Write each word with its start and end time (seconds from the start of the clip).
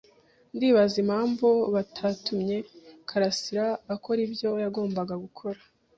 Ndibaza 0.55 0.95
impamvu 1.03 1.47
batatumye 1.73 2.57
karasira 3.09 3.65
akora 3.93 4.19
ibyo 4.27 4.49
yagombaga 4.63 5.15
gukora. 5.23 5.59